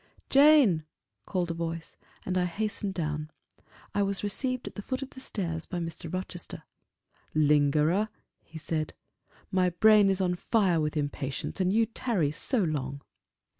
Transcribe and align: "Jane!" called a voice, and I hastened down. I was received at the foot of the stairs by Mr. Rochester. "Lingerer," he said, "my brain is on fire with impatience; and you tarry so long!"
"Jane!" 0.31 0.83
called 1.27 1.51
a 1.51 1.53
voice, 1.53 1.95
and 2.25 2.35
I 2.35 2.45
hastened 2.45 2.95
down. 2.95 3.29
I 3.93 4.01
was 4.01 4.23
received 4.23 4.67
at 4.67 4.73
the 4.73 4.81
foot 4.81 5.03
of 5.03 5.11
the 5.11 5.19
stairs 5.19 5.67
by 5.67 5.77
Mr. 5.77 6.11
Rochester. 6.11 6.63
"Lingerer," 7.35 8.09
he 8.43 8.57
said, 8.57 8.95
"my 9.51 9.69
brain 9.69 10.09
is 10.09 10.19
on 10.19 10.33
fire 10.33 10.81
with 10.81 10.97
impatience; 10.97 11.61
and 11.61 11.71
you 11.71 11.85
tarry 11.85 12.31
so 12.31 12.63
long!" 12.63 13.03